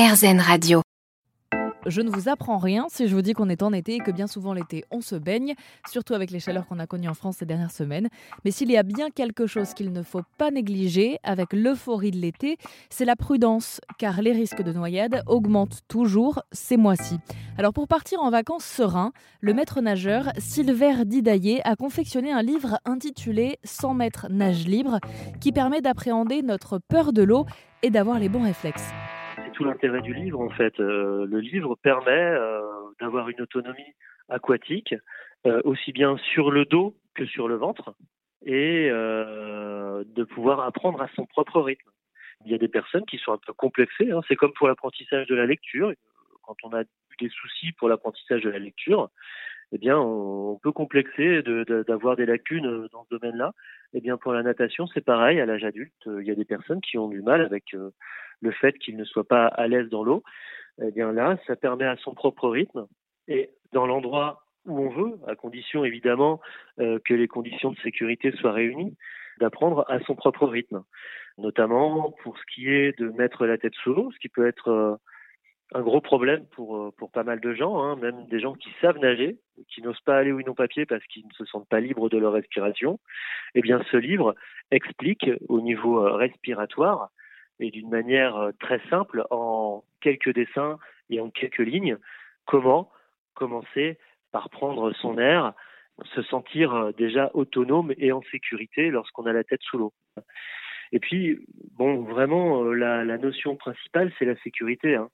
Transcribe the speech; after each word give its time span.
RZN 0.00 0.40
Radio. 0.40 0.80
Je 1.84 2.00
ne 2.00 2.08
vous 2.08 2.30
apprends 2.30 2.56
rien 2.56 2.86
si 2.88 3.06
je 3.06 3.14
vous 3.14 3.20
dis 3.20 3.34
qu'on 3.34 3.50
est 3.50 3.62
en 3.62 3.70
été 3.74 3.96
et 3.96 3.98
que 3.98 4.10
bien 4.10 4.26
souvent 4.26 4.54
l'été 4.54 4.82
on 4.90 5.02
se 5.02 5.14
baigne, 5.14 5.52
surtout 5.90 6.14
avec 6.14 6.30
les 6.30 6.40
chaleurs 6.40 6.66
qu'on 6.66 6.78
a 6.78 6.86
connues 6.86 7.10
en 7.10 7.12
France 7.12 7.36
ces 7.40 7.44
dernières 7.44 7.70
semaines. 7.70 8.08
Mais 8.42 8.50
s'il 8.50 8.70
y 8.70 8.78
a 8.78 8.82
bien 8.82 9.10
quelque 9.10 9.46
chose 9.46 9.74
qu'il 9.74 9.92
ne 9.92 10.02
faut 10.02 10.22
pas 10.38 10.50
négliger 10.50 11.18
avec 11.22 11.52
l'euphorie 11.52 12.12
de 12.12 12.16
l'été, 12.16 12.56
c'est 12.88 13.04
la 13.04 13.14
prudence, 13.14 13.82
car 13.98 14.22
les 14.22 14.32
risques 14.32 14.62
de 14.62 14.72
noyade 14.72 15.22
augmentent 15.26 15.80
toujours 15.86 16.40
ces 16.50 16.78
mois-ci. 16.78 17.18
Alors 17.58 17.74
pour 17.74 17.86
partir 17.86 18.20
en 18.20 18.30
vacances 18.30 18.64
serein, 18.64 19.12
le 19.42 19.52
maître 19.52 19.82
nageur 19.82 20.32
Silver 20.38 21.04
Didaillé 21.04 21.60
a 21.68 21.76
confectionné 21.76 22.32
un 22.32 22.42
livre 22.42 22.78
intitulé 22.86 23.58
100 23.64 23.92
mètres 23.92 24.28
nage 24.30 24.66
libre 24.66 24.98
qui 25.42 25.52
permet 25.52 25.82
d'appréhender 25.82 26.40
notre 26.40 26.78
peur 26.78 27.12
de 27.12 27.22
l'eau 27.22 27.44
et 27.82 27.90
d'avoir 27.90 28.18
les 28.18 28.30
bons 28.30 28.44
réflexes 28.44 28.88
tout 29.60 29.66
l'intérêt 29.66 30.00
du 30.00 30.14
livre 30.14 30.40
en 30.40 30.50
fait. 30.50 30.78
Euh, 30.80 31.26
le 31.26 31.40
livre 31.40 31.76
permet 31.76 32.10
euh, 32.10 32.62
d'avoir 32.98 33.28
une 33.28 33.40
autonomie 33.42 33.94
aquatique, 34.28 34.94
euh, 35.46 35.60
aussi 35.64 35.92
bien 35.92 36.16
sur 36.32 36.50
le 36.50 36.64
dos 36.64 36.96
que 37.14 37.26
sur 37.26 37.46
le 37.46 37.56
ventre, 37.56 37.94
et 38.46 38.88
de 38.88 40.24
pouvoir 40.24 40.60
apprendre 40.60 41.02
à 41.02 41.08
son 41.14 41.26
propre 41.26 41.60
rythme. 41.60 41.90
Il 42.46 42.52
y 42.52 42.54
a 42.54 42.58
des 42.58 42.68
personnes 42.68 43.04
qui 43.04 43.18
sont 43.18 43.32
un 43.32 43.38
peu 43.38 43.52
complexées, 43.52 44.10
hein. 44.12 44.20
c'est 44.28 44.36
comme 44.36 44.52
pour 44.54 44.66
l'apprentissage 44.66 45.26
de 45.26 45.34
la 45.34 45.44
lecture. 45.44 45.92
Quand 46.42 46.56
on 46.62 46.72
a 46.72 46.84
des 47.20 47.28
soucis 47.28 47.72
pour 47.72 47.90
l'apprentissage 47.90 48.40
de 48.42 48.48
la 48.48 48.58
lecture, 48.58 49.10
eh 49.72 49.78
bien, 49.78 49.98
on, 49.98 50.58
peut 50.62 50.72
complexer 50.72 51.42
d'avoir 51.88 52.16
des 52.16 52.26
lacunes 52.26 52.88
dans 52.92 53.04
ce 53.04 53.16
domaine-là. 53.16 53.52
Eh 53.94 54.00
bien, 54.00 54.16
pour 54.16 54.32
la 54.32 54.42
natation, 54.42 54.86
c'est 54.88 55.04
pareil. 55.04 55.40
À 55.40 55.46
l'âge 55.46 55.64
adulte, 55.64 55.94
il 56.06 56.26
y 56.26 56.30
a 56.30 56.34
des 56.34 56.44
personnes 56.44 56.80
qui 56.80 56.98
ont 56.98 57.08
du 57.08 57.22
mal 57.22 57.40
avec 57.40 57.72
le 57.72 58.50
fait 58.50 58.76
qu'il 58.78 58.96
ne 58.96 59.04
soit 59.04 59.26
pas 59.26 59.46
à 59.46 59.68
l'aise 59.68 59.88
dans 59.88 60.02
l'eau, 60.02 60.22
eh 60.82 60.90
bien 60.90 61.12
là, 61.12 61.38
ça 61.46 61.56
permet 61.56 61.84
à 61.84 61.96
son 61.96 62.14
propre 62.14 62.48
rythme 62.48 62.86
et 63.28 63.50
dans 63.72 63.86
l'endroit 63.86 64.44
où 64.66 64.78
on 64.78 64.90
veut, 64.90 65.18
à 65.26 65.36
condition 65.36 65.84
évidemment 65.84 66.40
euh, 66.80 66.98
que 67.04 67.14
les 67.14 67.28
conditions 67.28 67.70
de 67.70 67.78
sécurité 67.78 68.32
soient 68.32 68.52
réunies, 68.52 68.96
d'apprendre 69.38 69.84
à 69.88 70.00
son 70.00 70.14
propre 70.14 70.46
rythme, 70.46 70.82
notamment 71.38 72.14
pour 72.22 72.36
ce 72.36 72.42
qui 72.54 72.68
est 72.68 72.98
de 72.98 73.08
mettre 73.08 73.46
la 73.46 73.58
tête 73.58 73.74
sous 73.82 73.94
l'eau, 73.94 74.10
ce 74.12 74.18
qui 74.18 74.28
peut 74.28 74.46
être 74.46 74.68
euh, 74.68 74.96
un 75.72 75.82
gros 75.82 76.00
problème 76.00 76.44
pour, 76.52 76.76
euh, 76.76 76.90
pour 76.96 77.10
pas 77.10 77.22
mal 77.22 77.40
de 77.40 77.54
gens, 77.54 77.82
hein, 77.82 77.96
même 77.96 78.26
des 78.26 78.40
gens 78.40 78.54
qui 78.54 78.70
savent 78.80 78.98
nager, 78.98 79.38
qui 79.68 79.82
n'osent 79.82 80.00
pas 80.00 80.16
aller 80.16 80.32
où 80.32 80.40
ils 80.40 80.46
n'ont 80.46 80.54
pas 80.54 80.66
parce 80.88 81.04
qu'ils 81.06 81.26
ne 81.26 81.32
se 81.32 81.44
sentent 81.44 81.68
pas 81.68 81.80
libres 81.80 82.08
de 82.08 82.18
leur 82.18 82.32
respiration. 82.32 82.98
Eh 83.54 83.60
bien, 83.60 83.80
ce 83.90 83.96
livre 83.96 84.34
explique 84.70 85.30
au 85.48 85.60
niveau 85.60 86.00
respiratoire 86.16 87.10
et 87.60 87.70
d'une 87.70 87.90
manière 87.90 88.36
euh, 88.36 88.52
très 88.58 88.80
simple, 88.88 89.24
en 89.30 89.84
quelques 90.00 90.32
dessins 90.34 90.78
et 91.10 91.20
en 91.20 91.30
quelques 91.30 91.58
lignes, 91.58 91.98
comment 92.46 92.90
commencer 93.34 93.98
par 94.32 94.50
prendre 94.50 94.92
son 94.94 95.18
air, 95.18 95.52
se 96.14 96.22
sentir 96.22 96.74
euh, 96.74 96.92
déjà 96.92 97.30
autonome 97.34 97.92
et 97.98 98.12
en 98.12 98.22
sécurité 98.30 98.90
lorsqu'on 98.90 99.26
a 99.26 99.32
la 99.32 99.44
tête 99.44 99.62
sous 99.62 99.78
l'eau. 99.78 99.92
Et 100.92 100.98
puis, 100.98 101.44
bon, 101.76 102.02
vraiment, 102.02 102.64
euh, 102.64 102.72
la, 102.72 103.04
la 103.04 103.18
notion 103.18 103.56
principale, 103.56 104.12
c'est 104.18 104.24
la 104.24 104.36
sécurité. 104.36 104.96
Hein. 104.96 105.10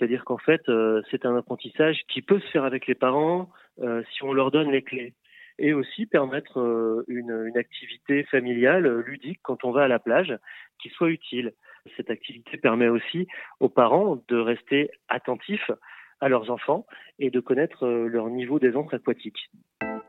C'est-à-dire 0.00 0.24
qu'en 0.24 0.38
fait, 0.38 0.62
c'est 1.10 1.26
un 1.26 1.36
apprentissage 1.36 2.00
qui 2.08 2.22
peut 2.22 2.40
se 2.40 2.50
faire 2.52 2.64
avec 2.64 2.86
les 2.86 2.94
parents 2.94 3.50
si 3.78 4.22
on 4.22 4.32
leur 4.32 4.50
donne 4.50 4.70
les 4.70 4.82
clés 4.82 5.12
et 5.58 5.74
aussi 5.74 6.06
permettre 6.06 7.04
une, 7.06 7.44
une, 7.46 7.58
activité 7.58 8.24
familiale 8.24 8.88
ludique 9.00 9.40
quand 9.42 9.62
on 9.62 9.72
va 9.72 9.82
à 9.82 9.88
la 9.88 9.98
plage 9.98 10.34
qui 10.80 10.88
soit 10.88 11.10
utile. 11.10 11.52
Cette 11.96 12.10
activité 12.10 12.56
permet 12.56 12.88
aussi 12.88 13.26
aux 13.60 13.68
parents 13.68 14.22
de 14.28 14.36
rester 14.38 14.90
attentifs 15.08 15.70
à 16.20 16.28
leurs 16.28 16.50
enfants 16.50 16.86
et 17.18 17.30
de 17.30 17.40
connaître 17.40 17.86
euh, 17.86 18.06
leur 18.06 18.28
niveau 18.28 18.58
d'aisance 18.58 18.92
aquatique. 18.92 19.50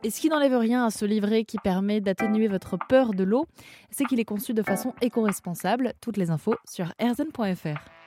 Et 0.04 0.10
ce 0.10 0.20
qui 0.20 0.30
n'enlève 0.30 0.58
rien 0.58 0.86
à 0.86 0.90
ce 0.90 1.06
livret 1.06 1.44
qui 1.44 1.58
permet 1.58 2.02
d'atténuer 2.02 2.48
votre 2.48 2.78
peur 2.90 3.14
de 3.14 3.24
l'eau, 3.24 3.46
c'est 3.92 4.06
qu'il 4.06 4.20
est 4.20 4.26
conçu 4.26 4.54
de 4.54 4.64
façon 4.64 4.94
éco-responsable. 5.02 5.94
Toutes 6.02 6.18
les 6.18 6.32
infos 6.32 6.56
sur 6.66 6.92
erzen.fr. 7.00 8.01